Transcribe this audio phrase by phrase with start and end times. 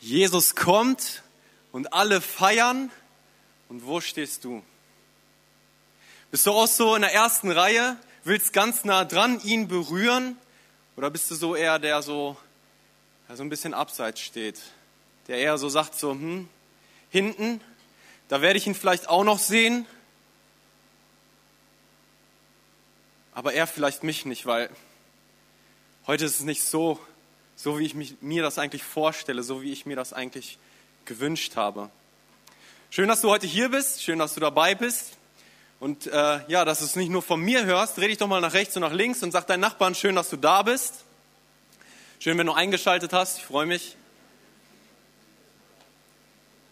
[0.00, 1.22] Jesus kommt
[1.72, 2.90] und alle feiern.
[3.68, 4.62] Und wo stehst du?
[6.30, 10.38] Bist du auch so in der ersten Reihe, willst ganz nah dran ihn berühren?
[10.96, 12.36] Oder bist du so eher der so,
[13.28, 14.60] der so ein bisschen abseits steht?
[15.28, 16.48] Der eher so sagt so, hm,
[17.10, 17.60] hinten,
[18.28, 19.86] da werde ich ihn vielleicht auch noch sehen.
[23.34, 24.70] Aber er vielleicht mich nicht, weil
[26.06, 26.98] heute ist es nicht so,
[27.62, 30.58] so wie ich mich, mir das eigentlich vorstelle, so wie ich mir das eigentlich
[31.04, 31.90] gewünscht habe.
[32.88, 35.18] Schön, dass du heute hier bist, schön, dass du dabei bist.
[35.78, 38.40] Und äh, ja, dass du es nicht nur von mir hörst, dreh dich doch mal
[38.40, 41.04] nach rechts und nach links und sag deinen Nachbarn, schön, dass du da bist.
[42.18, 43.94] Schön, wenn du eingeschaltet hast, ich freue mich.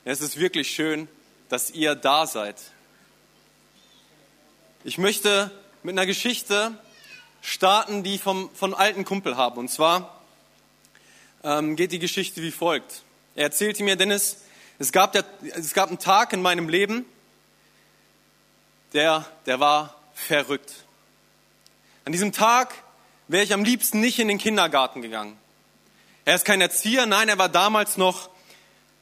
[0.06, 1.06] Es ist wirklich schön,
[1.50, 2.56] dass ihr da seid.
[4.84, 5.50] Ich möchte
[5.82, 6.72] mit einer Geschichte
[7.42, 9.60] starten, die ich vom, von alten Kumpel habe.
[9.60, 10.17] Und zwar
[11.44, 13.02] ähm, geht die Geschichte wie folgt.
[13.34, 14.38] Er erzählte mir, Dennis,
[14.78, 15.24] es gab, der,
[15.54, 17.04] es gab einen Tag in meinem Leben,
[18.92, 20.84] der, der war verrückt.
[22.04, 22.74] An diesem Tag
[23.28, 25.36] wäre ich am liebsten nicht in den Kindergarten gegangen.
[26.24, 28.30] Er ist kein Erzieher, nein, er war damals noch,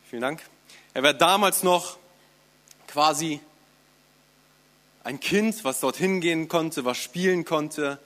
[0.08, 0.42] vielen Dank,
[0.94, 1.98] er war damals noch
[2.88, 3.40] quasi
[5.04, 8.00] ein Kind, was dorthin gehen konnte, was spielen konnte,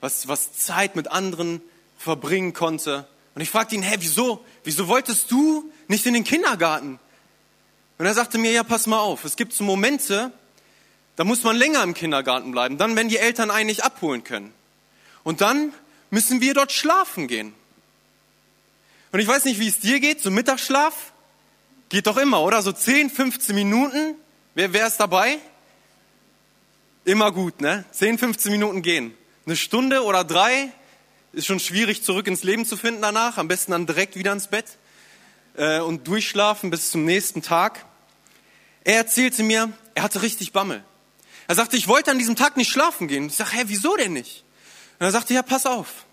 [0.00, 1.60] was, was Zeit mit anderen
[1.98, 3.06] verbringen konnte.
[3.38, 4.44] Und ich fragte ihn, hä, wieso?
[4.64, 6.98] Wieso wolltest du nicht in den Kindergarten?
[7.96, 10.32] Und er sagte mir, ja, pass mal auf, es gibt so Momente,
[11.14, 14.52] da muss man länger im Kindergarten bleiben, dann, wenn die Eltern einen nicht abholen können.
[15.22, 15.72] Und dann
[16.10, 17.54] müssen wir dort schlafen gehen.
[19.12, 21.12] Und ich weiß nicht, wie es dir geht, so Mittagsschlaf
[21.90, 22.60] geht doch immer, oder?
[22.60, 24.16] So 10, 15 Minuten,
[24.56, 25.38] wer, wer ist dabei?
[27.04, 27.84] Immer gut, ne?
[27.92, 29.16] 10, 15 Minuten gehen.
[29.46, 30.72] Eine Stunde oder drei,
[31.38, 33.38] ist schon schwierig, zurück ins Leben zu finden danach.
[33.38, 34.66] Am besten dann direkt wieder ins Bett
[35.56, 37.84] äh, und durchschlafen bis zum nächsten Tag.
[38.82, 40.82] Er erzählte mir, er hatte richtig Bammel.
[41.46, 43.26] Er sagte, ich wollte an diesem Tag nicht schlafen gehen.
[43.28, 44.44] Ich sage, hä, wieso denn nicht?
[44.98, 46.04] Und er sagte, ja, pass auf.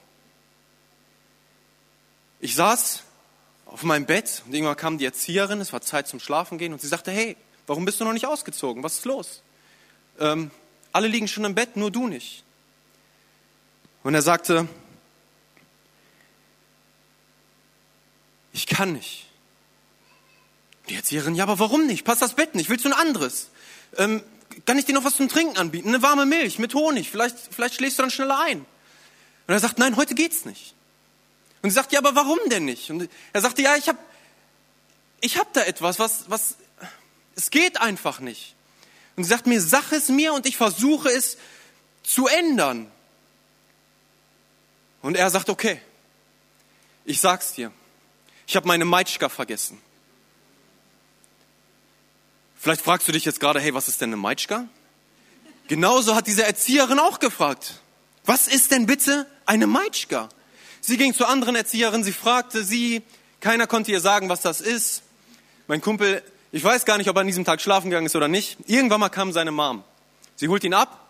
[2.39, 3.01] Ich saß
[3.65, 6.81] auf meinem Bett und irgendwann kam die Erzieherin, es war Zeit zum Schlafen gehen und
[6.81, 7.35] sie sagte, hey,
[7.65, 8.83] warum bist du noch nicht ausgezogen?
[8.83, 9.41] Was ist los?
[10.19, 10.51] Ähm,
[10.91, 12.43] alle liegen schon im Bett, nur du nicht.
[14.03, 14.67] Und er sagte,
[18.55, 19.25] ich kann nicht.
[20.87, 22.05] Die Erzieherin, ja, aber warum nicht?
[22.05, 22.69] Passt das Bett nicht?
[22.69, 23.49] Willst du ein anderes?
[23.97, 24.23] Ähm,
[24.65, 25.89] kann ich dir noch was zum Trinken anbieten?
[25.89, 27.11] Eine warme Milch mit Honig.
[27.11, 28.59] Vielleicht, vielleicht schläfst du dann schneller ein.
[28.59, 30.73] Und er sagt, nein, heute geht's nicht.
[31.61, 32.89] Und sie sagt, ja, aber warum denn nicht?
[32.89, 33.99] Und er sagte, ja, ich habe
[35.19, 36.55] ich hab da etwas, was, was,
[37.35, 38.55] es geht einfach nicht.
[39.17, 41.37] Und sie sagt mir, sag es mir und ich versuche es
[42.03, 42.89] zu ändern.
[45.01, 45.81] Und er sagt, okay,
[47.03, 47.73] ich sag's dir.
[48.47, 49.81] Ich habe meine Meitschka vergessen.
[52.55, 54.67] Vielleicht fragst du dich jetzt gerade, hey, was ist denn eine Meitschka?
[55.67, 57.81] Genauso hat diese Erzieherin auch gefragt.
[58.25, 60.29] Was ist denn bitte eine Meitschka?
[60.81, 63.01] Sie ging zur anderen Erzieherin, sie fragte sie,
[63.39, 65.03] keiner konnte ihr sagen, was das ist.
[65.67, 68.27] Mein Kumpel, ich weiß gar nicht, ob er an diesem Tag schlafen gegangen ist oder
[68.27, 68.57] nicht.
[68.67, 69.83] Irgendwann mal kam seine Mom.
[70.35, 71.07] Sie holt ihn ab.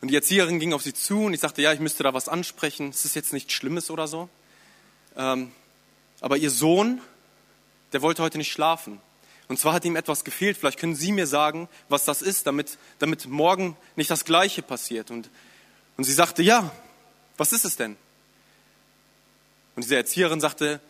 [0.00, 2.28] Und die Erzieherin ging auf sie zu und ich sagte, ja, ich müsste da was
[2.28, 2.90] ansprechen.
[2.90, 4.28] Es ist jetzt nichts Schlimmes oder so.
[5.16, 5.52] Ähm,
[6.20, 7.00] aber ihr Sohn,
[7.92, 9.00] der wollte heute nicht schlafen.
[9.48, 10.56] Und zwar hat ihm etwas gefehlt.
[10.56, 15.10] Vielleicht können Sie mir sagen, was das ist, damit, damit morgen nicht das Gleiche passiert.
[15.10, 15.28] Und,
[15.96, 16.70] und sie sagte, ja,
[17.36, 17.96] was ist es denn?
[19.74, 20.80] Und diese Erzieherin sagte,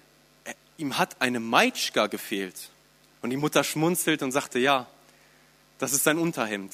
[0.77, 2.71] ihm hat eine Meitschka gefehlt.
[3.21, 4.87] Und die Mutter schmunzelt und sagte, ja,
[5.78, 6.72] das ist sein Unterhemd.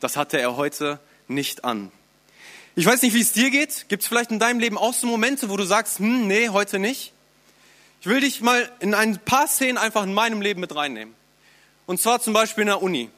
[0.00, 1.90] Das hatte er heute nicht an.
[2.76, 3.88] Ich weiß nicht, wie es dir geht.
[3.88, 6.80] Gibt es vielleicht in deinem Leben auch so Momente, wo du sagst, hm, nee, heute
[6.80, 7.12] nicht?
[8.00, 11.14] Ich will dich mal in ein paar Szenen einfach in meinem Leben mit reinnehmen.
[11.86, 13.10] Und zwar zum Beispiel in der Uni.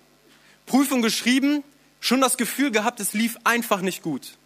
[0.67, 1.65] Prüfung geschrieben,
[2.01, 4.37] schon das Gefühl gehabt, es lief einfach nicht gut.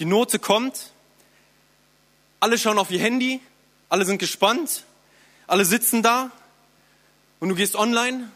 [0.00, 0.90] Die Note kommt,
[2.40, 3.40] alle schauen auf ihr Handy,
[3.88, 4.84] alle sind gespannt,
[5.46, 6.32] alle sitzen da
[7.38, 8.28] und du gehst online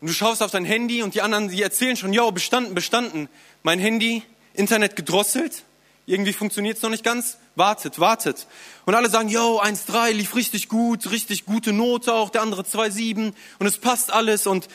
[0.00, 3.28] und du schaust auf dein Handy und die anderen, die erzählen schon, ja, bestanden, bestanden.
[3.62, 4.22] Mein Handy
[4.54, 5.64] Internet gedrosselt,
[6.06, 8.46] irgendwie funktioniert es noch nicht ganz, wartet, wartet.
[8.86, 13.32] Und alle sagen, yo, 1,3 lief richtig gut, richtig gute Note auch, der andere 2,7
[13.58, 14.68] und es passt alles und,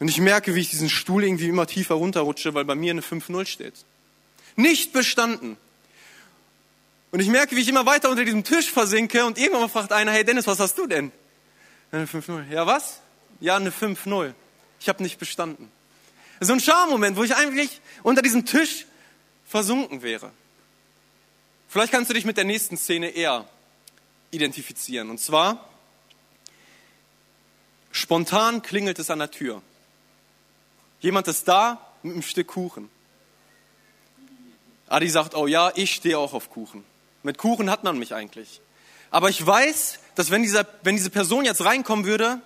[0.00, 3.02] und ich merke, wie ich diesen Stuhl irgendwie immer tiefer runterrutsche, weil bei mir eine
[3.02, 3.74] 5,0 steht.
[4.56, 5.56] Nicht bestanden.
[7.10, 10.12] Und ich merke, wie ich immer weiter unter diesem Tisch versinke und irgendwann fragt einer,
[10.12, 11.12] hey Dennis, was hast du denn?
[11.90, 12.50] Eine 5-0.
[12.50, 13.00] Ja, was?
[13.40, 14.34] Ja, eine 5-0.
[14.80, 15.70] Ich habe nicht bestanden.
[16.40, 18.86] So ein Schammoment, wo ich eigentlich unter diesem Tisch
[19.46, 20.30] versunken wäre.
[21.68, 23.48] Vielleicht kannst du dich mit der nächsten Szene eher
[24.30, 25.10] identifizieren.
[25.10, 25.68] Und zwar,
[27.90, 29.62] spontan klingelt es an der Tür.
[31.00, 32.90] Jemand ist da mit einem Stück Kuchen.
[34.88, 36.84] Adi sagt, oh ja, ich stehe auch auf Kuchen.
[37.22, 38.60] Mit Kuchen hat man mich eigentlich.
[39.10, 42.40] Aber ich weiß, dass wenn, dieser, wenn diese Person jetzt reinkommen würde,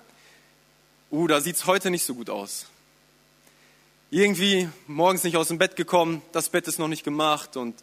[1.10, 2.66] uh, da sieht's heute nicht so gut aus.
[4.14, 7.74] Irgendwie morgens nicht aus dem Bett gekommen, das Bett ist noch nicht gemacht und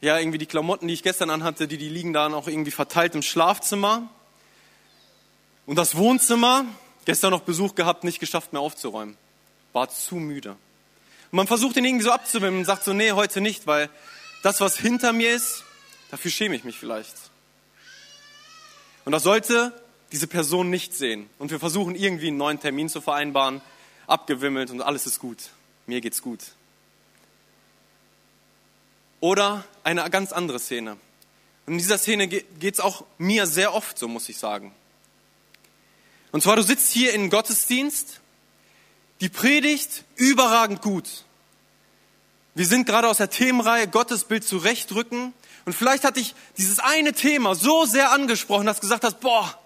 [0.00, 3.14] ja, irgendwie die Klamotten, die ich gestern anhatte, die, die liegen da noch irgendwie verteilt
[3.14, 4.08] im Schlafzimmer.
[5.66, 6.64] Und das Wohnzimmer,
[7.04, 9.18] gestern noch Besuch gehabt, nicht geschafft mehr aufzuräumen.
[9.74, 10.52] War zu müde.
[10.52, 13.90] Und man versucht ihn irgendwie so abzuwimmen und sagt so, nee, heute nicht, weil
[14.42, 15.64] das, was hinter mir ist,
[16.10, 17.14] dafür schäme ich mich vielleicht.
[19.04, 19.78] Und das sollte
[20.10, 21.28] diese Person nicht sehen.
[21.38, 23.60] Und wir versuchen irgendwie einen neuen Termin zu vereinbaren,
[24.10, 25.50] abgewimmelt und alles ist gut.
[25.86, 26.40] Mir geht's gut.
[29.20, 30.92] Oder eine ganz andere Szene.
[31.66, 34.74] Und in dieser Szene geht es auch mir sehr oft so, muss ich sagen.
[36.32, 38.20] Und zwar, du sitzt hier in Gottesdienst,
[39.20, 41.24] die Predigt überragend gut.
[42.54, 45.32] Wir sind gerade aus der Themenreihe Gottesbild zurechtrücken.
[45.66, 49.59] Und vielleicht hat dich dieses eine Thema so sehr angesprochen, dass du gesagt hast, boah,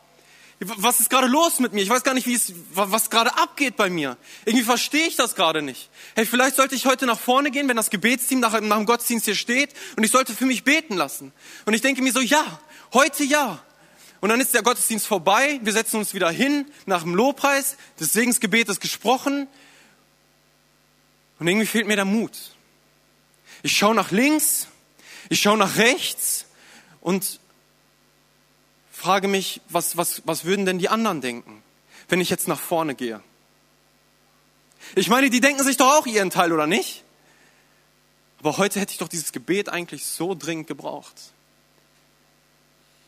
[0.77, 1.83] was ist gerade los mit mir?
[1.83, 4.17] Ich weiß gar nicht, wie es, was gerade abgeht bei mir.
[4.45, 5.91] Irgendwie verstehe ich das gerade nicht.
[6.15, 9.25] Hey, vielleicht sollte ich heute nach vorne gehen, wenn das Gebetsteam nach, nach dem Gottesdienst
[9.25, 11.33] hier steht und ich sollte für mich beten lassen.
[11.65, 12.61] Und ich denke mir so, ja,
[12.93, 13.63] heute ja.
[14.21, 18.13] Und dann ist der Gottesdienst vorbei, wir setzen uns wieder hin nach dem Lobpreis, das
[18.13, 19.47] Segensgebet ist gesprochen
[21.39, 22.33] und irgendwie fehlt mir der Mut.
[23.63, 24.69] Ich schaue nach links,
[25.29, 26.47] ich schaue nach rechts
[27.01, 27.41] und
[29.05, 31.63] frage mich, was, was, was würden denn die anderen denken,
[32.09, 33.21] wenn ich jetzt nach vorne gehe?
[34.95, 37.05] Ich meine, die denken sich doch auch ihren Teil, oder nicht?
[38.39, 41.15] Aber heute hätte ich doch dieses Gebet eigentlich so dringend gebraucht.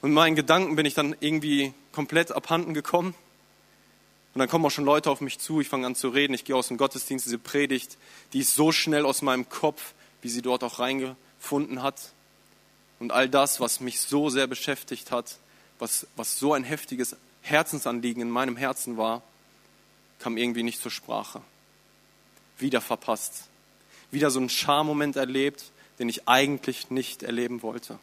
[0.02, 3.14] Und meinen Gedanken bin ich dann irgendwie komplett abhanden gekommen.
[4.34, 6.44] Und dann kommen auch schon Leute auf mich zu, ich fange an zu reden, ich
[6.44, 7.96] gehe aus dem Gottesdienst, diese Predigt,
[8.34, 12.12] die ist so schnell aus meinem Kopf, wie sie dort auch reingefunden hat.
[12.98, 15.38] Und all das, was mich so sehr beschäftigt hat,
[15.78, 19.22] was, was so ein heftiges Herzensanliegen in meinem Herzen war,
[20.18, 21.40] kam irgendwie nicht zur Sprache.
[22.58, 23.44] Wieder verpasst.
[24.10, 27.98] Wieder so einen Schammoment erlebt, den ich eigentlich nicht erleben wollte.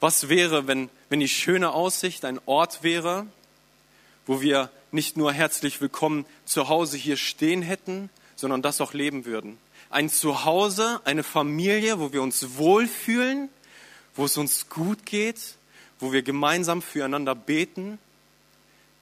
[0.00, 3.26] Was wäre, wenn, wenn die schöne Aussicht ein Ort wäre,
[4.26, 9.26] wo wir nicht nur herzlich willkommen zu Hause hier stehen hätten, sondern das auch leben
[9.26, 9.58] würden?
[9.90, 13.48] Ein Zuhause, eine Familie, wo wir uns wohlfühlen,
[14.14, 15.56] wo es uns gut geht,
[15.98, 17.98] wo wir gemeinsam füreinander beten,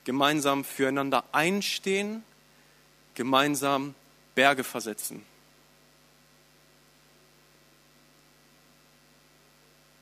[0.04, 2.24] gemeinsam füreinander einstehen,
[3.14, 3.94] gemeinsam
[4.34, 5.24] Berge versetzen.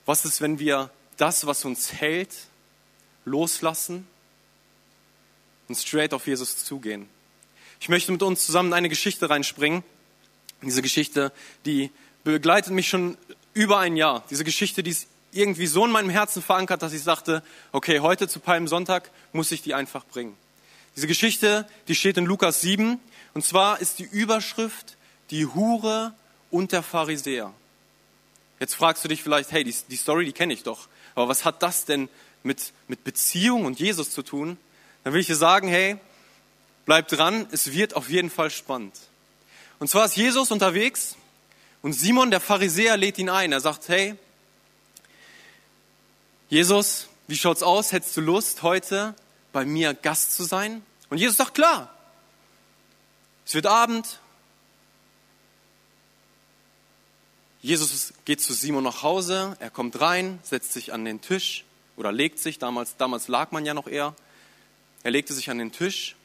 [0.06, 2.32] Was ist, wenn wir das, was uns hält,
[3.24, 4.06] loslassen
[5.66, 7.08] und straight auf Jesus zugehen?
[7.80, 9.82] Ich möchte mit uns zusammen eine Geschichte reinspringen
[10.62, 11.32] diese Geschichte,
[11.64, 11.90] die
[12.24, 13.16] begleitet mich schon
[13.54, 14.24] über ein Jahr.
[14.30, 17.42] Diese Geschichte, die ist irgendwie so in meinem Herzen verankert, dass ich sagte,
[17.72, 20.36] okay, heute zu Palmsonntag muss ich die einfach bringen.
[20.96, 22.98] Diese Geschichte, die steht in Lukas 7
[23.34, 24.96] und zwar ist die Überschrift
[25.30, 26.14] die Hure
[26.50, 27.52] und der Pharisäer.
[28.60, 31.44] Jetzt fragst du dich vielleicht, hey, die, die Story, die kenne ich doch, aber was
[31.44, 32.08] hat das denn
[32.42, 34.56] mit, mit Beziehung und Jesus zu tun?
[35.04, 35.96] Dann will ich dir sagen, hey,
[36.86, 38.94] bleib dran, es wird auf jeden Fall spannend.
[39.78, 41.16] Und zwar ist Jesus unterwegs
[41.82, 43.52] und Simon, der Pharisäer, lädt ihn ein.
[43.52, 44.16] Er sagt, hey,
[46.48, 47.92] Jesus, wie schaut's aus?
[47.92, 49.14] Hättest du Lust, heute
[49.52, 50.84] bei mir Gast zu sein?
[51.10, 51.92] Und Jesus sagt, klar.
[53.44, 54.18] Es wird Abend.
[57.62, 59.56] Jesus geht zu Simon nach Hause.
[59.60, 61.64] Er kommt rein, setzt sich an den Tisch
[61.96, 62.58] oder legt sich.
[62.58, 64.16] Damals, damals lag man ja noch eher.
[65.04, 66.15] Er legte sich an den Tisch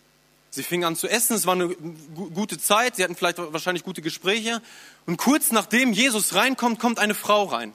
[0.53, 4.01] Sie fingen an zu essen, es war eine gute Zeit, sie hatten vielleicht wahrscheinlich gute
[4.01, 4.61] Gespräche.
[5.05, 7.71] Und kurz nachdem Jesus reinkommt, kommt eine Frau rein.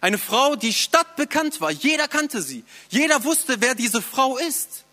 [0.00, 1.72] Eine Frau, die stadtbekannt war.
[1.72, 2.64] Jeder kannte sie.
[2.90, 4.84] Jeder wusste, wer diese Frau ist.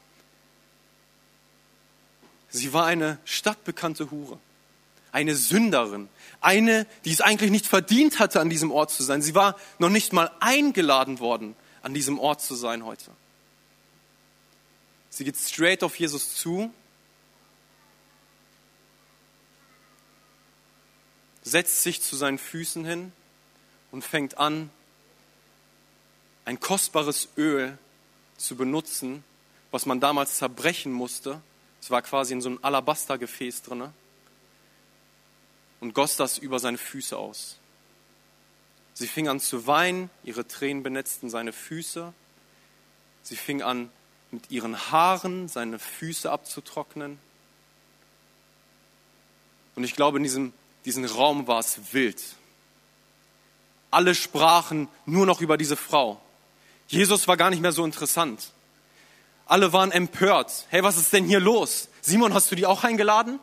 [2.49, 4.39] Sie war eine stadtbekannte Hure.
[5.11, 6.09] Eine Sünderin.
[6.41, 9.21] Eine, die es eigentlich nicht verdient hatte, an diesem Ort zu sein.
[9.21, 13.11] Sie war noch nicht mal eingeladen worden, an diesem Ort zu sein heute.
[15.11, 16.73] Sie geht straight auf Jesus zu
[21.41, 23.11] setzt sich zu seinen Füßen hin
[23.91, 24.69] und fängt an,
[26.45, 27.77] ein kostbares Öl
[28.37, 29.23] zu benutzen,
[29.71, 31.41] was man damals zerbrechen musste.
[31.81, 33.93] Es war quasi in so einem Alabastergefäß drin.
[35.79, 37.57] und goss das über seine Füße aus.
[38.93, 42.13] Sie fing an zu weinen, ihre Tränen benetzten seine Füße.
[43.23, 43.89] Sie fing an,
[44.31, 47.17] mit ihren Haaren seine Füße abzutrocknen.
[49.75, 50.51] Und ich glaube, in diesem,
[50.85, 52.21] diesem Raum war es wild.
[53.91, 56.21] Alle sprachen nur noch über diese Frau.
[56.87, 58.51] Jesus war gar nicht mehr so interessant.
[59.45, 60.67] Alle waren empört.
[60.69, 61.89] Hey, was ist denn hier los?
[62.01, 63.39] Simon, hast du die auch eingeladen?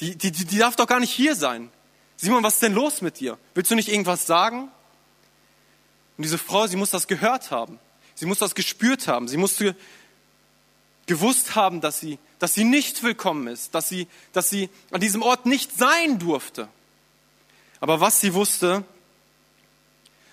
[0.00, 1.70] Die, die, die darf doch gar nicht hier sein.
[2.16, 3.38] Simon, was ist denn los mit dir?
[3.54, 4.70] Willst du nicht irgendwas sagen?
[6.16, 7.78] Und diese Frau, sie muss das gehört haben.
[8.14, 9.28] Sie muss das gespürt haben.
[9.28, 9.76] Sie musste
[11.06, 15.22] gewusst haben, dass sie, dass sie nicht willkommen ist, dass sie, dass sie an diesem
[15.22, 16.68] Ort nicht sein durfte.
[17.80, 18.84] Aber was sie wusste,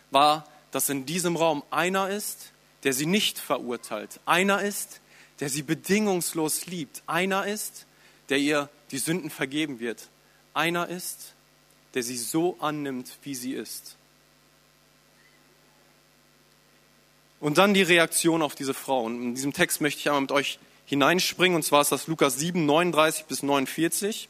[0.10, 2.52] war, dass in diesem Raum einer ist,
[2.84, 4.20] der sie nicht verurteilt.
[4.26, 5.00] Einer ist,
[5.40, 7.02] der sie bedingungslos liebt.
[7.08, 7.86] Einer ist,
[8.28, 10.10] der ihr die Sünden vergeben wird.
[10.54, 11.34] Einer ist,
[11.94, 13.96] der sie so annimmt, wie sie ist.
[17.40, 19.06] Und dann die Reaktion auf diese Frau.
[19.06, 20.60] Und in diesem Text möchte ich einmal mit euch
[20.92, 24.28] hineinspringen, und zwar ist das Lukas 7, 39 bis 49.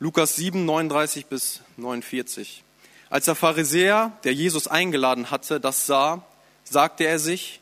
[0.00, 2.64] Lukas 7, 39 bis 49.
[3.10, 6.24] Als der Pharisäer, der Jesus eingeladen hatte, das sah,
[6.64, 7.60] sagte er sich,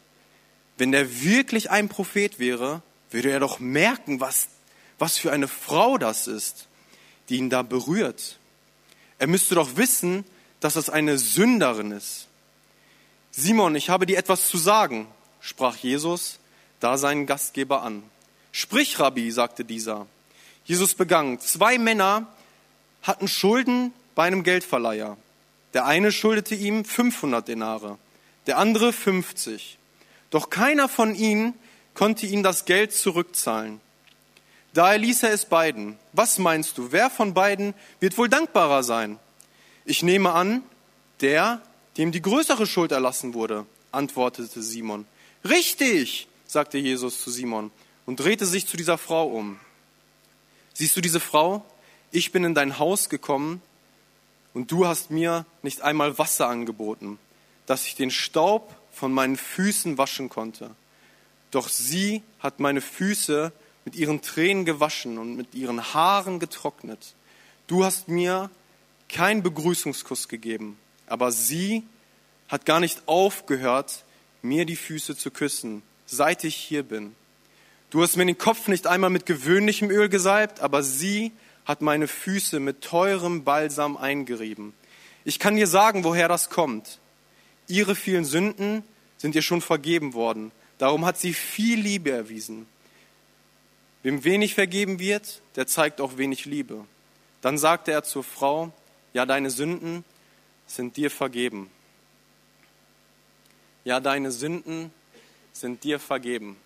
[0.79, 2.81] wenn der wirklich ein Prophet wäre,
[3.11, 4.49] würde er doch merken, was,
[4.99, 6.69] was für eine Frau das ist,
[7.29, 8.39] die ihn da berührt.
[9.19, 10.25] Er müsste doch wissen,
[10.61, 12.29] dass das eine Sünderin ist.
[13.31, 15.07] Simon, ich habe dir etwas zu sagen,
[15.43, 16.39] sprach Jesus
[16.81, 18.03] da seinen Gastgeber an.
[18.53, 20.07] Sprich, Rabbi, sagte dieser.
[20.65, 21.41] Jesus begann.
[21.41, 22.27] Zwei Männer
[23.03, 25.17] hatten Schulden bei einem Geldverleiher.
[25.75, 27.99] Der eine schuldete ihm 500 Denare,
[28.47, 29.79] der andere 50.
[30.31, 31.55] Doch keiner von ihnen
[31.95, 33.81] konnte ihm das Geld zurückzahlen.
[34.75, 35.99] Daher ließ er es beiden.
[36.13, 39.19] Was meinst du, wer von beiden wird wohl dankbarer sein?
[39.85, 40.63] Ich nehme an,
[41.21, 41.63] der,
[41.97, 45.07] dem die größere Schuld erlassen wurde, antwortete Simon.
[45.45, 47.71] Richtig, sagte Jesus zu Simon
[48.07, 49.61] und drehte sich zu dieser Frau um.
[50.73, 51.65] Siehst du diese Frau?
[52.11, 53.61] Ich bin in dein Haus gekommen
[54.55, 57.19] und du hast mir nicht einmal Wasser angeboten,
[57.67, 60.71] dass ich den Staub von meinen Füßen waschen konnte.
[61.51, 63.53] Doch sie hat meine Füße
[63.85, 67.15] mit ihren Tränen gewaschen und mit ihren Haaren getrocknet.
[67.67, 68.51] Du hast mir
[69.09, 71.85] keinen Begrüßungskuss gegeben, aber sie
[72.49, 74.05] hat gar nicht aufgehört,
[74.41, 77.15] mir die Füße zu küssen, seit ich hier bin.
[77.91, 81.33] Du hast mir den Kopf nicht einmal mit gewöhnlichem Öl gesalbt, aber sie
[81.65, 84.75] hat meine Füße mit teurem Balsam eingerieben.
[85.25, 86.99] Ich kann dir sagen, woher das kommt.
[87.67, 88.83] Ihre vielen Sünden
[89.19, 90.51] sind ihr schon vergeben worden.
[90.79, 92.67] Darum hat sie viel Liebe erwiesen.
[94.03, 96.85] Wem wenig vergeben wird, der zeigt auch wenig Liebe.
[97.43, 98.73] Dann sagte er zur Frau,
[99.13, 100.05] ja, deine Sünden
[100.67, 101.71] sind dir vergeben.
[103.85, 104.93] Ja, deine Sünden
[105.53, 106.57] sind dir vergeben.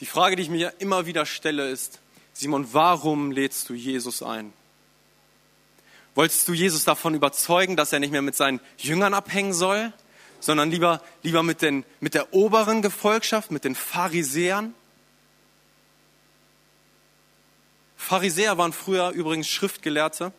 [0.00, 2.00] Die Frage, die ich mir immer wieder stelle, ist,
[2.32, 4.52] Simon, warum lädst du Jesus ein?
[6.14, 9.92] Wolltest du Jesus davon überzeugen, dass er nicht mehr mit seinen Jüngern abhängen soll,
[10.40, 14.74] sondern lieber, lieber mit, den, mit der oberen Gefolgschaft, mit den Pharisäern?
[17.96, 20.32] Pharisäer waren früher übrigens Schriftgelehrte,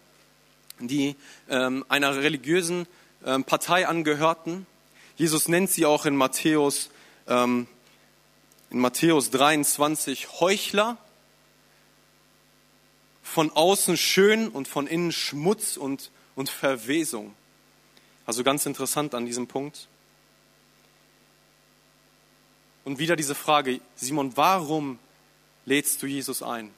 [0.79, 1.15] die
[1.49, 2.87] ähm, einer religiösen
[3.25, 4.65] ähm, Partei angehörten.
[5.19, 6.89] Jesus nennt sie auch in Matthäus,
[7.27, 7.67] ähm,
[8.69, 10.97] in Matthäus 23 Heuchler.
[13.21, 17.35] Von außen schön und von innen Schmutz und, und Verwesung.
[18.25, 19.89] Also ganz interessant an diesem Punkt.
[22.85, 24.99] Und wieder diese Frage, Simon, warum
[25.65, 26.73] lädst du Jesus ein?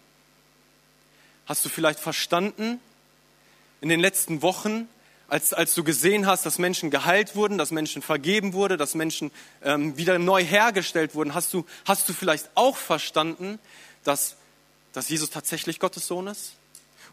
[1.45, 2.79] Hast du vielleicht verstanden
[3.81, 4.89] in den letzten Wochen,
[5.31, 9.31] als, als du gesehen hast, dass Menschen geheilt wurden, dass Menschen vergeben wurden, dass Menschen
[9.63, 13.57] ähm, wieder neu hergestellt wurden, hast du, hast du vielleicht auch verstanden,
[14.03, 14.35] dass,
[14.91, 16.55] dass Jesus tatsächlich Gottes Sohn ist?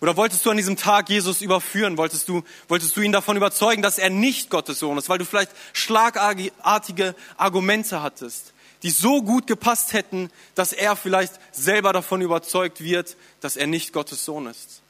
[0.00, 1.96] Oder wolltest du an diesem Tag Jesus überführen?
[1.96, 5.24] Wolltest du, wolltest du ihn davon überzeugen, dass er nicht Gottes Sohn ist, weil du
[5.24, 12.82] vielleicht schlagartige Argumente hattest, die so gut gepasst hätten, dass er vielleicht selber davon überzeugt
[12.82, 14.82] wird, dass er nicht Gottes Sohn ist?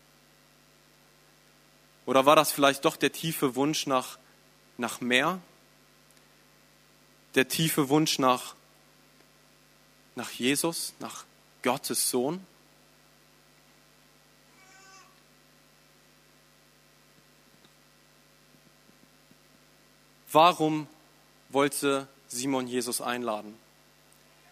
[2.08, 4.18] Oder war das vielleicht doch der tiefe Wunsch nach,
[4.78, 5.42] nach mehr?
[7.34, 8.54] Der tiefe Wunsch nach,
[10.14, 11.26] nach Jesus, nach
[11.62, 12.46] Gottes Sohn?
[20.32, 20.88] Warum
[21.50, 23.54] wollte Simon Jesus einladen?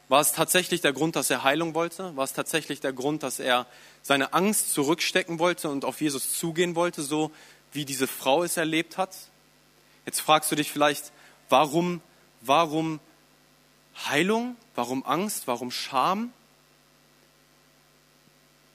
[0.08, 2.14] War es tatsächlich der Grund, dass er Heilung wollte?
[2.16, 3.66] War es tatsächlich der Grund, dass er
[4.02, 7.32] seine Angst zurückstecken wollte und auf Jesus zugehen wollte, so
[7.72, 9.16] wie diese Frau es erlebt hat?
[10.04, 11.12] Jetzt fragst du dich vielleicht,
[11.48, 12.00] warum,
[12.40, 13.00] warum
[14.08, 14.56] Heilung?
[14.76, 15.48] Warum Angst?
[15.48, 16.32] Warum Scham?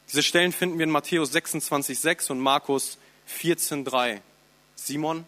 [0.09, 2.97] Diese Stellen finden wir in Matthäus 26,6 und Markus
[3.39, 4.19] 14,3.
[4.75, 5.25] Simon,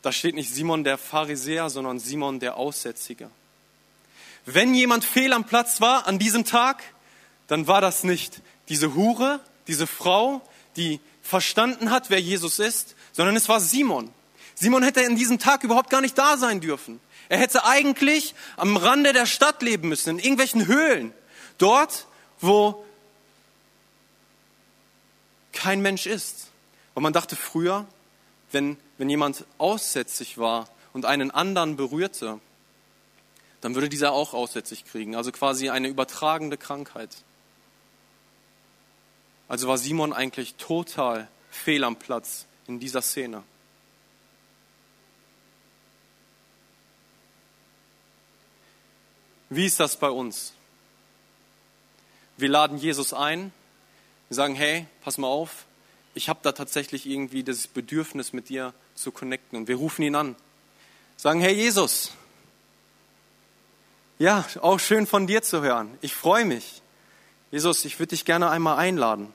[0.00, 3.30] da steht nicht Simon der Pharisäer, sondern Simon der Aussätzige.
[4.46, 6.82] Wenn jemand fehl am Platz war an diesem Tag,
[7.48, 10.40] dann war das nicht diese Hure, diese Frau,
[10.76, 14.10] die verstanden hat, wer Jesus ist, sondern es war Simon.
[14.54, 17.00] Simon hätte in diesem Tag überhaupt gar nicht da sein dürfen.
[17.28, 21.12] Er hätte eigentlich am Rande der Stadt leben müssen, in irgendwelchen Höhlen.
[21.58, 22.06] Dort,
[22.40, 22.84] wo
[25.52, 26.48] kein Mensch ist.
[26.94, 27.86] Und man dachte früher,
[28.52, 32.38] wenn, wenn jemand aussätzig war und einen anderen berührte,
[33.60, 35.16] dann würde dieser auch aussätzig kriegen.
[35.16, 37.16] Also quasi eine übertragende Krankheit.
[39.48, 43.42] Also war Simon eigentlich total fehl am Platz in dieser Szene.
[49.48, 50.52] Wie ist das bei uns?
[52.36, 53.52] Wir laden Jesus ein,
[54.28, 55.66] wir sagen, hey, pass mal auf,
[56.14, 59.56] ich habe da tatsächlich irgendwie das Bedürfnis, mit dir zu connecten.
[59.56, 60.34] Und wir rufen ihn an,
[61.16, 62.12] sagen, hey Jesus,
[64.18, 65.96] ja, auch schön von dir zu hören.
[66.00, 66.82] Ich freue mich.
[67.50, 69.32] Jesus, ich würde dich gerne einmal einladen.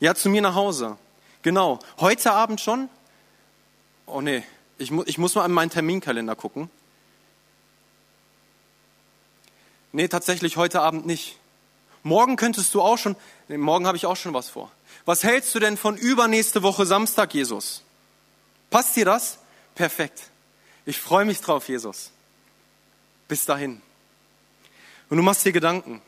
[0.00, 0.98] Ja, zu mir nach Hause.
[1.42, 1.78] Genau.
[2.00, 2.88] Heute Abend schon?
[4.04, 4.42] Oh nee,
[4.78, 6.70] ich, mu ich muss mal in meinen Terminkalender gucken.
[9.92, 11.38] Nee, tatsächlich heute Abend nicht.
[12.02, 13.16] Morgen könntest du auch schon,
[13.48, 14.70] nee, morgen habe ich auch schon was vor.
[15.06, 17.82] Was hältst du denn von übernächste Woche Samstag, Jesus?
[18.70, 19.38] Passt dir das?
[19.74, 20.30] Perfekt.
[20.84, 22.10] Ich freue mich drauf, Jesus.
[23.28, 23.80] Bis dahin.
[25.08, 26.02] Und du machst dir Gedanken.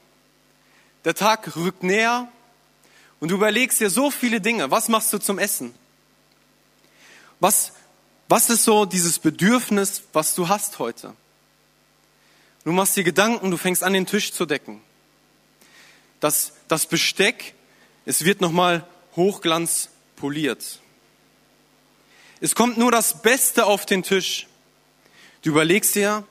[1.04, 2.28] Der Tag rückt näher
[3.20, 4.70] und du überlegst dir so viele Dinge.
[4.70, 5.74] Was machst du zum Essen?
[7.40, 7.72] Was,
[8.28, 11.14] was ist so dieses Bedürfnis, was du hast heute?
[12.64, 14.82] Du machst dir Gedanken, du fängst an, den Tisch zu decken.
[16.20, 17.54] Das, das Besteck,
[18.04, 20.80] es wird nochmal hochglanz poliert.
[22.40, 24.48] Es kommt nur das Beste auf den Tisch.
[25.42, 26.24] Du überlegst dir,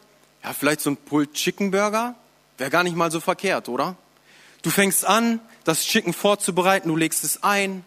[0.43, 2.15] ja, vielleicht so ein Pulled Chicken Burger
[2.57, 3.95] wäre gar nicht mal so verkehrt, oder?
[4.61, 7.83] Du fängst an, das Chicken vorzubereiten, du legst es ein,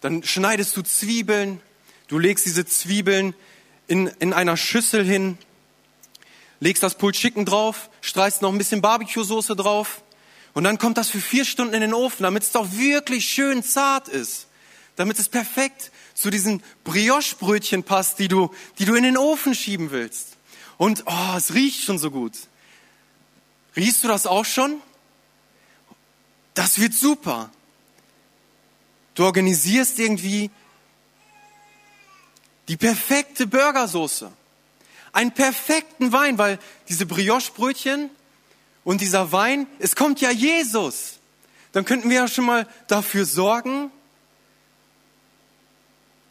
[0.00, 1.60] dann schneidest du Zwiebeln,
[2.08, 3.34] du legst diese Zwiebeln
[3.86, 5.38] in, in einer Schüssel hin,
[6.60, 10.02] legst das Pulled Chicken drauf, streichst noch ein bisschen Barbecue-Soße drauf
[10.54, 13.62] und dann kommt das für vier Stunden in den Ofen, damit es doch wirklich schön
[13.62, 14.48] zart ist,
[14.96, 19.92] damit es perfekt zu diesen Brioche-Brötchen passt, die du, die du in den Ofen schieben
[19.92, 20.36] willst.
[20.76, 22.32] Und oh, es riecht schon so gut.
[23.78, 24.82] Riechst du das auch schon?
[26.54, 27.48] Das wird super.
[29.14, 30.50] Du organisierst irgendwie
[32.66, 34.32] die perfekte Burgersoße
[35.12, 38.10] einen perfekten Wein, weil diese Brioche-Brötchen
[38.82, 41.20] und dieser Wein, es kommt ja Jesus.
[41.70, 43.92] Dann könnten wir ja schon mal dafür sorgen,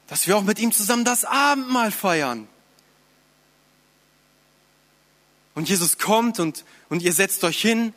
[0.08, 2.50] dass wir auch mit ihm zusammen das Abendmahl feiern.
[5.56, 7.94] Und Jesus kommt und, und ihr setzt euch hin,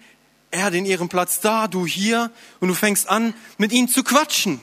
[0.50, 4.02] er hat in ihrem Platz da, du hier, und du fängst an, mit ihm zu
[4.02, 4.60] quatschen.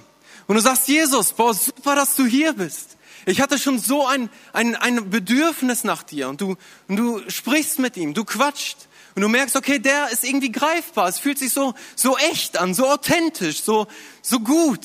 [0.48, 2.98] Und du sagst, Jesus, boah, super, dass du hier bist.
[3.26, 6.56] Ich hatte schon so ein, ein, ein Bedürfnis nach dir und du,
[6.88, 11.10] und du sprichst mit ihm, du quatscht und du merkst, okay, der ist irgendwie greifbar.
[11.10, 13.88] Es fühlt sich so, so echt an, so authentisch, so,
[14.22, 14.80] so gut.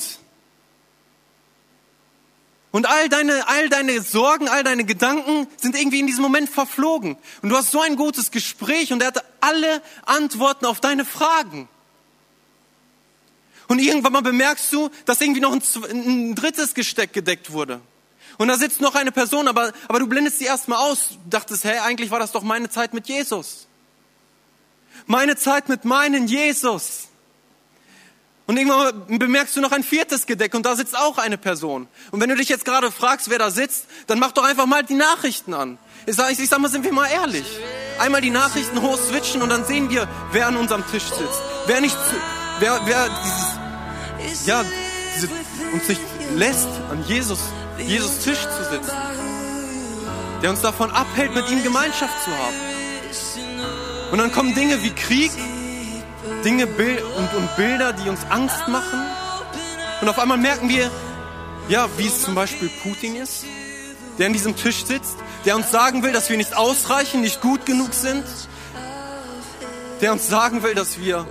[2.73, 7.17] Und all deine, all deine Sorgen, all deine Gedanken sind irgendwie in diesem Moment verflogen.
[7.43, 11.69] Und du hast so ein gutes Gespräch und er hatte alle Antworten auf deine Fragen.
[13.67, 17.79] Und irgendwann mal bemerkst du, dass irgendwie noch ein, ein drittes Gesteck gedeckt wurde.
[18.39, 21.09] Und da sitzt noch eine Person, aber, aber du blendest sie erstmal aus.
[21.09, 23.67] Du dachtest, hey, eigentlich war das doch meine Zeit mit Jesus.
[25.05, 27.09] Meine Zeit mit meinen Jesus.
[28.45, 31.87] Und irgendwann bemerkst du noch ein viertes Gedeck und da sitzt auch eine Person.
[32.11, 34.83] Und wenn du dich jetzt gerade fragst, wer da sitzt, dann mach doch einfach mal
[34.83, 35.77] die Nachrichten an.
[36.05, 37.45] Ich sag, ich sag mal, sind wir mal ehrlich.
[37.99, 41.41] Einmal die Nachrichten hoch switchen und dann sehen wir, wer an unserem Tisch sitzt.
[41.67, 41.97] Wer nicht,
[42.59, 44.65] wer, wer dieses, ja,
[45.15, 45.29] diese,
[45.71, 46.01] uns nicht
[46.35, 47.39] lässt, an Jesus
[47.79, 48.91] Jesus Tisch zu sitzen,
[50.41, 52.55] der uns davon abhält, mit ihm Gemeinschaft zu haben.
[54.11, 55.31] Und dann kommen Dinge wie Krieg,
[56.43, 58.99] Dinge und, Bilder, die uns Angst machen.
[60.01, 60.91] Und auf einmal merken wir,
[61.69, 63.45] ja, wie es zum Beispiel Putin ist,
[64.17, 67.65] der an diesem Tisch sitzt, der uns sagen will, dass wir nicht ausreichen, nicht gut
[67.65, 68.23] genug sind.
[70.01, 71.25] der uns sagen will, dass wir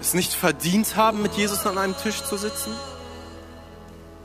[0.00, 2.72] es nicht verdient haben, mit Jesus an einem Tisch zu sitzen.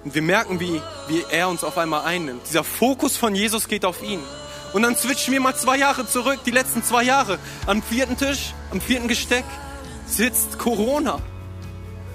[0.03, 2.41] Und wir merken, wie, wie er uns auf einmal einnimmt.
[2.49, 4.19] Dieser Fokus von Jesus geht auf ihn.
[4.73, 7.37] Und dann switchen wir mal zwei Jahre zurück, die letzten zwei Jahre.
[7.67, 9.45] Am vierten Tisch, am vierten Gesteck
[10.07, 11.19] sitzt Corona.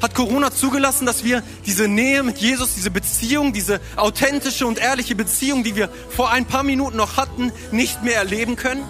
[0.02, 5.14] Hat Corona zugelassen, dass wir diese Nähe mit Jesus, diese Beziehung, diese authentische und ehrliche
[5.14, 8.84] Beziehung, die wir vor ein paar Minuten noch hatten, nicht mehr erleben können?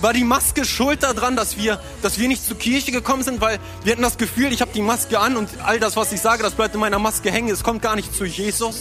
[0.00, 3.58] War die Maske schuld daran, dass wir, dass wir nicht zur Kirche gekommen sind, weil
[3.84, 6.42] wir hatten das Gefühl, ich habe die Maske an und all das, was ich sage,
[6.42, 7.50] das bleibt in meiner Maske hängen.
[7.50, 8.76] Es kommt gar nicht zu Jesus,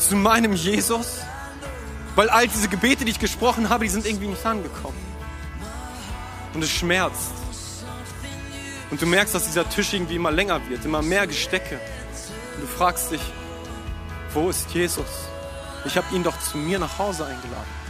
[0.00, 1.18] zu meinem Jesus,
[2.16, 4.98] weil all diese Gebete, die ich gesprochen habe, die sind irgendwie nicht angekommen.
[6.54, 7.32] Und es schmerzt.
[8.90, 11.78] Und du merkst, dass dieser Tisch irgendwie immer länger wird, immer mehr Gestecke.
[12.56, 13.20] Und du fragst dich,
[14.32, 15.06] wo ist Jesus?
[15.84, 17.80] Ich habe ihn doch zu mir nach Hause eingeladen.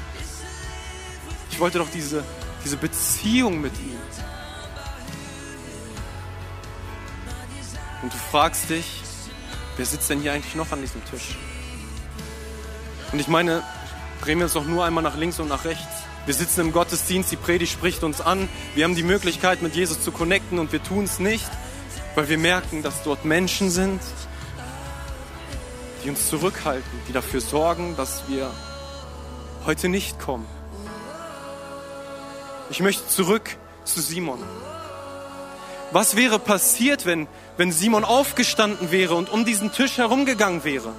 [1.50, 2.22] Ich wollte doch diese,
[2.64, 3.96] diese Beziehung mit ihm.
[8.02, 9.02] Und du fragst dich,
[9.76, 11.36] wer sitzt denn hier eigentlich noch an diesem Tisch?
[13.12, 13.62] Und ich meine,
[14.22, 16.04] drehen wir uns doch nur einmal nach links und nach rechts.
[16.26, 18.48] Wir sitzen im Gottesdienst, die Predigt spricht uns an.
[18.74, 21.48] Wir haben die Möglichkeit, mit Jesus zu connecten und wir tun es nicht,
[22.14, 24.00] weil wir merken, dass dort Menschen sind,
[26.04, 28.50] die uns zurückhalten, die dafür sorgen, dass wir
[29.66, 30.46] heute nicht kommen.
[32.70, 34.38] Ich möchte zurück zu Simon.
[35.90, 40.92] Was wäre passiert, wenn, wenn Simon aufgestanden wäre und um diesen Tisch herumgegangen wäre?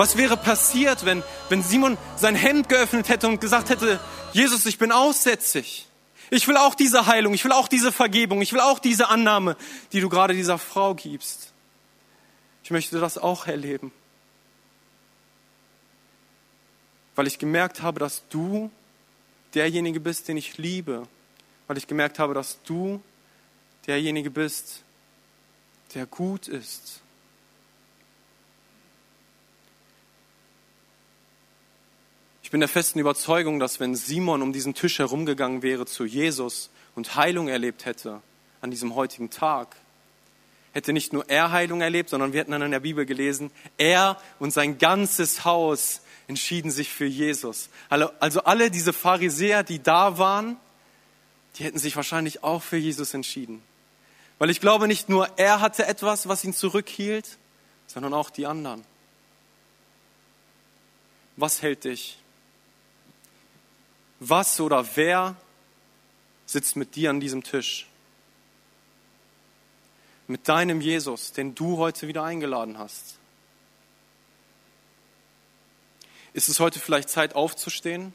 [0.00, 4.00] Was wäre passiert, wenn, wenn Simon sein Hemd geöffnet hätte und gesagt hätte,
[4.32, 5.88] Jesus, ich bin aussätzig.
[6.30, 9.58] Ich will auch diese Heilung, ich will auch diese Vergebung, ich will auch diese Annahme,
[9.92, 11.52] die du gerade dieser Frau gibst.
[12.64, 13.92] Ich möchte das auch erleben.
[17.14, 18.70] Weil ich gemerkt habe, dass du
[19.52, 21.06] derjenige bist, den ich liebe,
[21.66, 23.02] weil ich gemerkt habe, dass du
[23.86, 24.82] derjenige bist,
[25.94, 26.99] der gut ist.
[32.50, 36.70] Ich bin der festen Überzeugung, dass wenn Simon um diesen Tisch herumgegangen wäre zu Jesus
[36.96, 38.22] und Heilung erlebt hätte
[38.60, 39.76] an diesem heutigen Tag,
[40.72, 44.20] hätte nicht nur er Heilung erlebt, sondern wir hätten dann in der Bibel gelesen, er
[44.40, 47.68] und sein ganzes Haus entschieden sich für Jesus.
[47.88, 50.56] Also alle diese Pharisäer, die da waren,
[51.54, 53.62] die hätten sich wahrscheinlich auch für Jesus entschieden.
[54.40, 57.38] Weil ich glaube, nicht nur er hatte etwas, was ihn zurückhielt,
[57.86, 58.82] sondern auch die anderen.
[61.36, 62.16] Was hält dich?
[64.20, 65.34] Was oder wer
[66.44, 67.88] sitzt mit dir an diesem Tisch?
[70.28, 73.16] Mit deinem Jesus, den du heute wieder eingeladen hast.
[76.34, 78.12] Ist es heute vielleicht Zeit aufzustehen?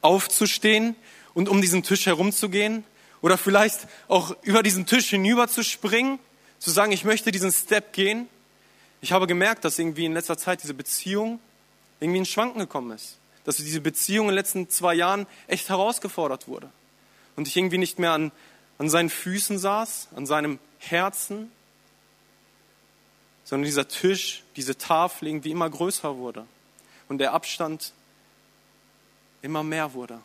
[0.00, 0.96] Aufzustehen
[1.34, 2.82] und um diesen Tisch herumzugehen?
[3.20, 6.18] Oder vielleicht auch über diesen Tisch hinüber zu springen,
[6.58, 8.26] zu sagen, ich möchte diesen Step gehen?
[9.02, 11.40] Ich habe gemerkt, dass irgendwie in letzter Zeit diese Beziehung
[12.00, 13.19] irgendwie in Schwanken gekommen ist.
[13.44, 16.70] Dass diese Beziehung in den letzten zwei Jahren echt herausgefordert wurde.
[17.36, 18.32] Und ich irgendwie nicht mehr an,
[18.78, 21.50] an seinen Füßen saß, an seinem Herzen,
[23.44, 26.46] sondern dieser Tisch, diese Tafel irgendwie immer größer wurde
[27.08, 27.92] und der Abstand
[29.42, 30.20] immer mehr wurde.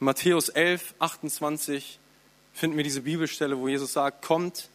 [0.00, 1.98] In Matthäus 11, 28
[2.54, 4.70] finden wir diese Bibelstelle, wo Jesus sagt, kommt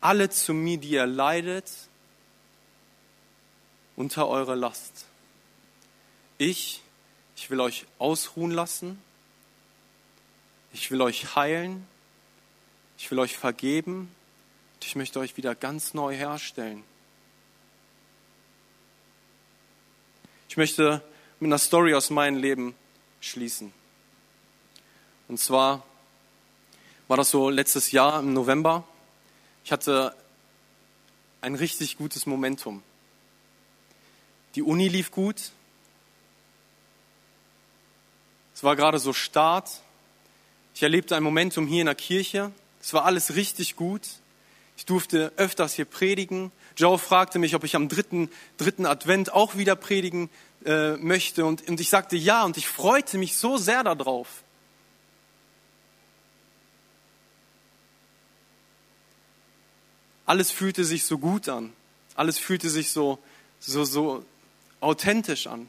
[0.00, 1.70] alle zu mir, die ihr leidet,
[3.96, 5.06] unter eure Last.
[6.38, 6.82] Ich,
[7.34, 9.02] ich will euch ausruhen lassen.
[10.72, 11.86] Ich will euch heilen.
[12.98, 14.14] Ich will euch vergeben.
[14.74, 16.84] Und ich möchte euch wieder ganz neu herstellen.
[20.48, 21.02] Ich möchte
[21.40, 22.74] mit einer Story aus meinem Leben
[23.20, 23.72] schließen.
[25.28, 25.84] Und zwar
[27.08, 28.84] war das so letztes Jahr im November.
[29.64, 30.14] Ich hatte
[31.40, 32.82] ein richtig gutes Momentum.
[34.56, 35.52] Die Uni lief gut.
[38.54, 39.82] Es war gerade so Start.
[40.74, 42.50] Ich erlebte ein Momentum hier in der Kirche.
[42.80, 44.08] Es war alles richtig gut.
[44.78, 46.52] Ich durfte öfters hier predigen.
[46.74, 50.30] Joe fragte mich, ob ich am dritten, dritten Advent auch wieder predigen
[50.64, 51.44] äh, möchte.
[51.44, 54.42] Und, und ich sagte ja und ich freute mich so sehr darauf.
[60.24, 61.74] Alles fühlte sich so gut an.
[62.14, 63.18] Alles fühlte sich so,
[63.60, 64.24] so, so
[64.86, 65.68] authentisch an.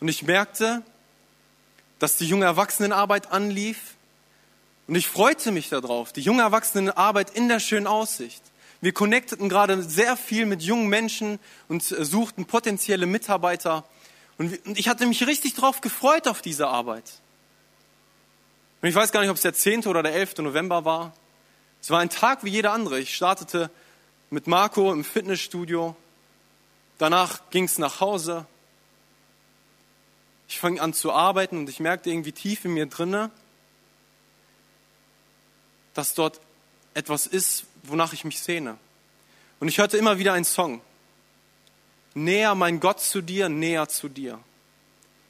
[0.00, 0.82] Und ich merkte,
[1.98, 3.96] dass die junge Erwachsenenarbeit anlief.
[4.86, 8.42] Und ich freute mich darauf, die junge Erwachsenenarbeit in der schönen Aussicht.
[8.80, 13.84] Wir connecteten gerade sehr viel mit jungen Menschen und äh, suchten potenzielle Mitarbeiter.
[14.38, 17.20] Und ich hatte mich richtig drauf gefreut auf diese Arbeit.
[18.80, 19.86] Und ich weiß gar nicht, ob es der 10.
[19.86, 20.38] oder der 11.
[20.38, 21.12] November war.
[21.82, 23.00] Es war ein Tag wie jeder andere.
[23.00, 23.70] Ich startete
[24.30, 25.96] mit Marco im Fitnessstudio.
[26.98, 28.44] Danach ging es nach Hause.
[30.48, 33.30] Ich fing an zu arbeiten und ich merkte irgendwie tief in mir drinne,
[35.94, 36.40] dass dort
[36.94, 38.76] etwas ist, wonach ich mich sehne.
[39.60, 40.80] Und ich hörte immer wieder einen Song.
[42.14, 44.40] Näher mein Gott zu dir, näher zu dir.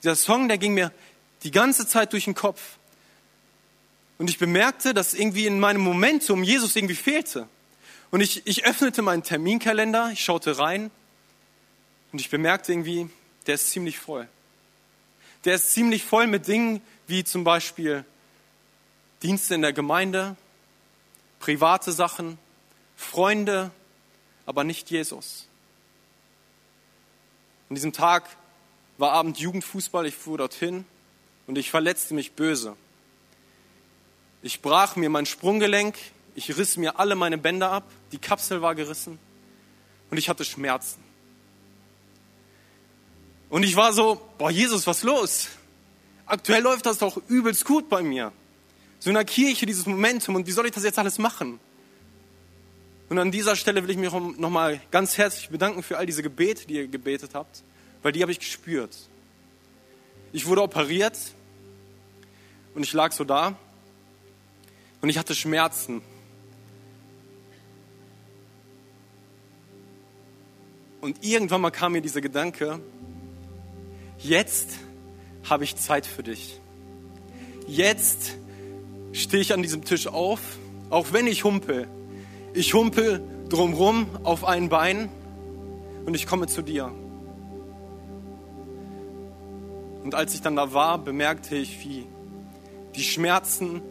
[0.03, 0.93] Dieser Song, der ging mir
[1.43, 2.79] die ganze Zeit durch den Kopf.
[4.17, 7.49] Und ich bemerkte, dass irgendwie in meinem Momentum Jesus irgendwie fehlte.
[8.11, 10.91] Und ich, ich öffnete meinen Terminkalender, ich schaute rein
[12.13, 13.11] und ich bemerkte irgendwie,
[13.47, 14.29] der ist ziemlich voll.
[15.45, 18.05] Der ist ziemlich voll mit Dingen wie zum Beispiel
[19.23, 20.37] Dienste in der Gemeinde,
[21.41, 22.39] private Sachen,
[22.97, 23.71] Freunde,
[24.47, 25.47] aber nicht Jesus.
[27.69, 28.25] An diesem Tag
[28.97, 30.85] war Abend Jugendfußball, ich fuhr dorthin
[31.47, 32.77] und ich verletzte mich böse.
[34.43, 35.97] Ich brach mir mein Sprunggelenk,
[36.35, 39.19] ich riss mir alle meine Bänder ab, die Kapsel war gerissen
[40.11, 41.08] und ich hatte Schmerzen.
[43.51, 45.49] Und ich war so, boah Jesus, was los?
[46.27, 48.33] Aktuell läuft das doch übelst gut bei mir.
[48.99, 51.59] So in der Kirche dieses Momentum und wie soll ich das jetzt alles machen?
[53.09, 56.67] Und an dieser Stelle will ich mich nochmal ganz herzlich bedanken für all diese Gebete,
[56.67, 57.63] die ihr gebetet habt,
[58.03, 58.95] weil die habe ich gespürt.
[60.33, 61.17] Ich wurde operiert
[62.75, 63.57] und ich lag so da
[65.01, 66.03] und ich hatte Schmerzen.
[71.01, 72.81] Und irgendwann mal kam mir dieser Gedanke,
[74.19, 74.79] jetzt
[75.49, 76.61] habe ich Zeit für dich.
[77.67, 78.37] Jetzt
[79.13, 80.41] stehe ich an diesem Tisch auf,
[80.91, 81.89] auch wenn ich humpel.
[82.55, 85.09] Ich humpel drumrum auf ein Bein
[86.07, 86.93] und ich komme zu dir.
[90.03, 92.07] Und als ich dann da war, bemerkte ich, wie
[92.95, 93.83] die Schmerzen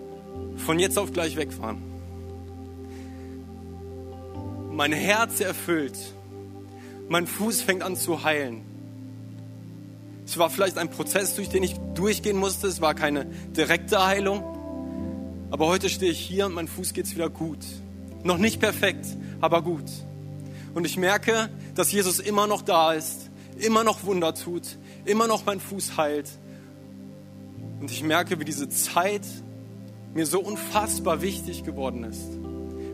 [0.57, 1.81] von jetzt auf gleich weg waren.
[4.71, 5.97] Mein Herz erfüllt.
[7.09, 8.63] Mein Fuß fängt an zu heilen.
[10.27, 12.67] Es war vielleicht ein Prozess, durch den ich durchgehen musste.
[12.67, 14.43] Es war keine direkte Heilung.
[15.51, 17.65] Aber heute stehe ich hier und mein Fuß geht es wieder gut.
[18.23, 19.05] Noch nicht perfekt,
[19.39, 19.85] aber gut.
[20.73, 25.45] Und ich merke, dass Jesus immer noch da ist, immer noch Wunder tut, immer noch
[25.45, 26.29] mein Fuß heilt.
[27.79, 29.25] Und ich merke, wie diese Zeit
[30.13, 32.27] mir so unfassbar wichtig geworden ist.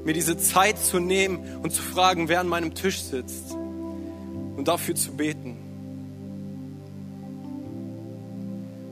[0.06, 4.94] Mir diese Zeit zu nehmen und zu fragen, wer an meinem Tisch sitzt und dafür
[4.94, 5.63] zu beten.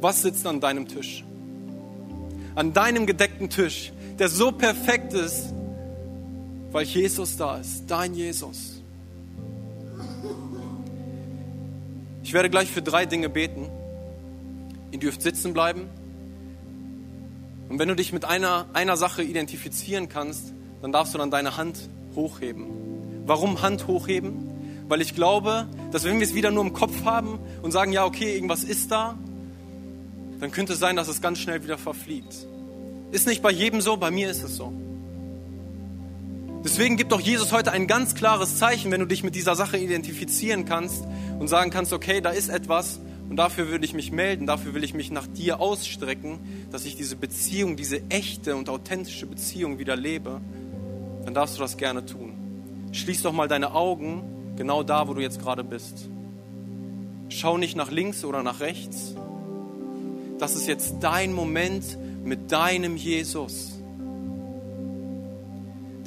[0.01, 1.23] Was sitzt an deinem Tisch?
[2.55, 5.53] An deinem gedeckten Tisch, der so perfekt ist,
[6.71, 8.81] weil Jesus da ist, dein Jesus.
[12.23, 13.69] Ich werde gleich für drei Dinge beten.
[14.91, 15.89] Ihr dürft sitzen bleiben.
[17.69, 21.57] Und wenn du dich mit einer, einer Sache identifizieren kannst, dann darfst du dann deine
[21.57, 22.65] Hand hochheben.
[23.25, 24.49] Warum Hand hochheben?
[24.87, 28.03] Weil ich glaube, dass wenn wir es wieder nur im Kopf haben und sagen, ja,
[28.03, 29.17] okay, irgendwas ist da,
[30.41, 32.47] dann könnte es sein, dass es ganz schnell wieder verfliegt.
[33.11, 34.73] Ist nicht bei jedem so, bei mir ist es so.
[36.65, 39.77] Deswegen gibt doch Jesus heute ein ganz klares Zeichen, wenn du dich mit dieser Sache
[39.77, 41.03] identifizieren kannst
[41.39, 42.99] und sagen kannst, okay, da ist etwas
[43.29, 46.39] und dafür würde ich mich melden, dafür will ich mich nach dir ausstrecken,
[46.71, 50.41] dass ich diese Beziehung, diese echte und authentische Beziehung wieder lebe,
[51.23, 52.33] dann darfst du das gerne tun.
[52.91, 54.23] Schließ doch mal deine Augen
[54.55, 56.09] genau da, wo du jetzt gerade bist.
[57.29, 59.15] Schau nicht nach links oder nach rechts,
[60.41, 63.79] das ist jetzt dein Moment mit deinem Jesus.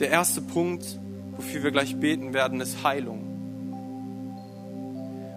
[0.00, 0.98] Der erste Punkt,
[1.36, 3.20] wofür wir gleich beten werden, ist Heilung.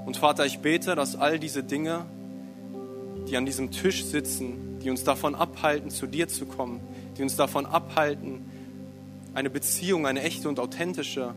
[0.08, 2.08] Und Vater, ich bete, dass all diese Dinge,
[3.28, 6.80] die an diesem Tisch sitzen, die uns davon abhalten, zu dir zu kommen,
[7.20, 8.46] die uns davon abhalten,
[9.36, 11.36] eine Beziehung, eine echte und authentische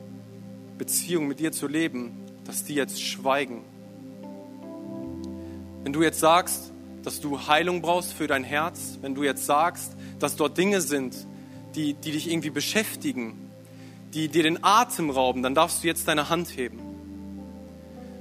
[0.79, 3.65] Beziehung mit dir zu leben, dass die jetzt schweigen.
[5.83, 6.70] Wenn du jetzt sagst,
[7.03, 11.15] dass du Heilung brauchst für dein Herz, wenn du jetzt sagst, dass dort Dinge sind,
[11.75, 13.51] die, die dich irgendwie beschäftigen,
[14.13, 16.81] die dir den Atem rauben, dann darfst du jetzt deine Hand heben.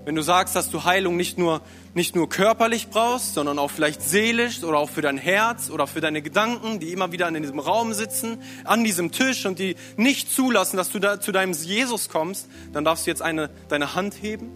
[0.06, 1.62] Wenn du sagst, dass du Heilung nicht nur,
[1.94, 6.02] nicht nur körperlich brauchst, sondern auch vielleicht seelisch oder auch für dein Herz oder für
[6.02, 10.32] deine Gedanken, die immer wieder in diesem Raum sitzen, an diesem Tisch und die nicht
[10.32, 14.16] zulassen, dass du da zu deinem Jesus kommst, dann darfst du jetzt eine, deine Hand
[14.22, 14.52] heben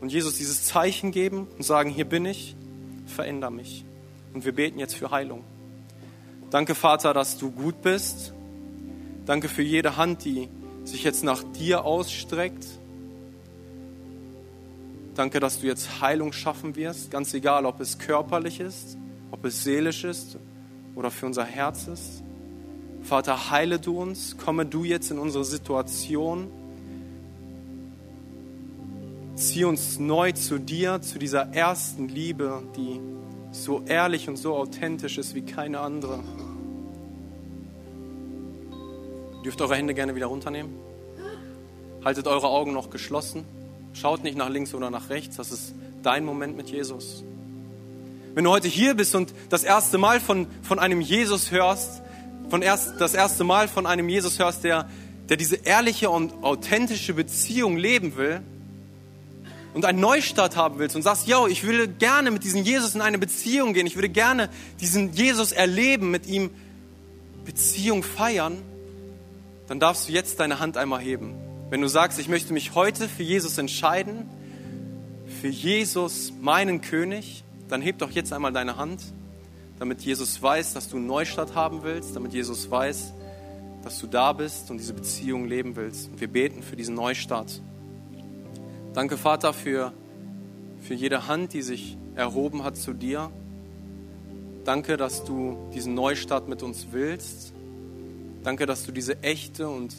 [0.00, 2.56] und Jesus dieses Zeichen geben und sagen, hier bin ich,
[3.12, 3.84] veränder mich.
[4.34, 5.44] Und wir beten jetzt für Heilung.
[6.50, 8.32] Danke, Vater, dass du gut bist.
[9.24, 10.48] Danke für jede Hand, die
[10.84, 12.66] sich jetzt nach dir ausstreckt.
[15.14, 18.96] Danke, dass du jetzt Heilung schaffen wirst, ganz egal, ob es körperlich ist,
[19.30, 20.38] ob es seelisch ist
[20.94, 22.22] oder für unser Herz ist.
[23.02, 26.50] Vater, heile du uns, komme du jetzt in unsere Situation.
[29.42, 33.00] Zieh uns neu zu dir, zu dieser ersten Liebe, die
[33.50, 36.20] so ehrlich und so authentisch ist wie keine andere.
[39.38, 40.72] Ihr dürft eure Hände gerne wieder runternehmen.
[42.04, 43.44] Haltet eure Augen noch geschlossen.
[43.94, 45.38] Schaut nicht nach links oder nach rechts.
[45.38, 45.74] Das ist
[46.04, 47.24] dein Moment mit Jesus.
[48.34, 52.00] Wenn du heute hier bist und das erste Mal von, von einem Jesus hörst,
[52.48, 54.88] von erst, das erste Mal von einem Jesus hörst, der,
[55.28, 58.42] der diese ehrliche und authentische Beziehung leben will
[59.74, 63.00] und einen Neustart haben willst und sagst, yo, ich würde gerne mit diesem Jesus in
[63.00, 64.48] eine Beziehung gehen, ich würde gerne
[64.80, 66.50] diesen Jesus erleben, mit ihm
[67.44, 68.58] Beziehung feiern,
[69.66, 71.34] dann darfst du jetzt deine Hand einmal heben.
[71.70, 74.28] Wenn du sagst, ich möchte mich heute für Jesus entscheiden,
[75.40, 79.02] für Jesus, meinen König, dann heb doch jetzt einmal deine Hand,
[79.78, 83.14] damit Jesus weiß, dass du einen Neustart haben willst, damit Jesus weiß,
[83.82, 86.10] dass du da bist und diese Beziehung leben willst.
[86.10, 87.60] Und wir beten für diesen Neustart.
[88.94, 89.92] Danke, Vater, für,
[90.80, 93.30] für jede Hand, die sich erhoben hat zu dir.
[94.64, 97.52] Danke, dass du diesen Neustart mit uns willst.
[98.44, 99.94] Danke, dass du diese echte und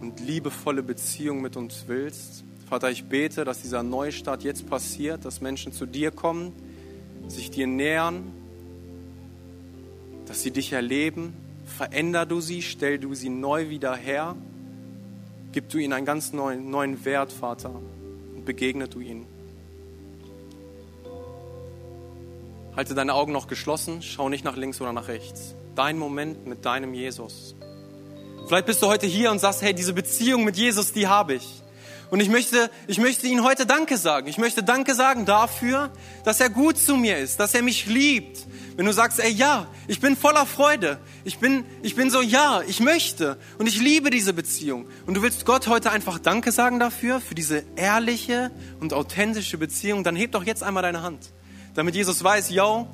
[0.00, 2.44] und liebevolle Beziehung mit uns willst.
[2.68, 6.52] Vater, ich bete, dass dieser Neustart jetzt passiert, dass Menschen zu dir kommen,
[7.28, 8.32] sich dir nähern,
[10.26, 11.34] dass sie dich erleben.
[11.66, 14.36] Veränder du sie, stell du sie neu wieder her.
[15.52, 17.70] Gib du ihnen einen ganz neuen, neuen Wert, Vater,
[18.34, 19.26] und begegne du ihnen.
[22.76, 25.56] Halte deine Augen noch geschlossen, schau nicht nach links oder nach rechts.
[25.74, 27.56] Dein Moment mit deinem Jesus.
[28.46, 31.62] Vielleicht bist du heute hier und sagst, hey, diese Beziehung mit Jesus, die habe ich.
[32.10, 34.26] Und ich möchte, ich möchte ihm heute Danke sagen.
[34.26, 35.92] Ich möchte Danke sagen dafür,
[36.24, 38.46] dass er gut zu mir ist, dass er mich liebt.
[38.76, 40.98] Wenn du sagst, ey, ja, ich bin voller Freude.
[41.24, 43.38] Ich bin, ich bin so, ja, ich möchte.
[43.58, 44.86] Und ich liebe diese Beziehung.
[45.06, 50.02] Und du willst Gott heute einfach Danke sagen dafür, für diese ehrliche und authentische Beziehung.
[50.02, 51.32] Dann heb doch jetzt einmal deine Hand.
[51.74, 52.88] Damit Jesus weiß, yo,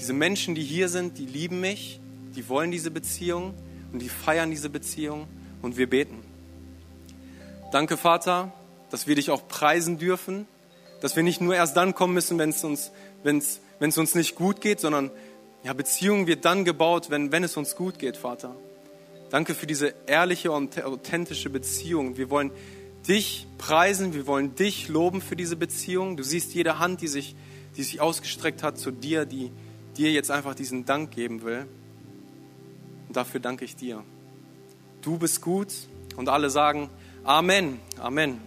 [0.00, 2.00] diese Menschen, die hier sind, die lieben mich
[2.36, 3.54] die wollen diese Beziehung
[3.92, 5.26] und die feiern diese Beziehung
[5.62, 6.18] und wir beten.
[7.76, 8.54] Danke, Vater,
[8.88, 10.46] dass wir dich auch preisen dürfen,
[11.02, 12.90] dass wir nicht nur erst dann kommen müssen, wenn es uns,
[13.22, 15.10] wenn's, wenn's uns nicht gut geht, sondern
[15.62, 18.56] ja, Beziehung wird dann gebaut, wenn, wenn es uns gut geht, Vater.
[19.28, 22.16] Danke für diese ehrliche und authentische Beziehung.
[22.16, 22.50] Wir wollen
[23.06, 26.16] dich preisen, wir wollen dich loben für diese Beziehung.
[26.16, 27.36] Du siehst jede Hand, die sich,
[27.76, 29.52] die sich ausgestreckt hat zu dir, die
[29.98, 31.66] dir jetzt einfach diesen Dank geben will.
[33.08, 34.02] Und dafür danke ich dir.
[35.02, 35.74] Du bist gut
[36.16, 36.88] und alle sagen
[37.26, 37.80] Amen.
[37.98, 38.40] Amen.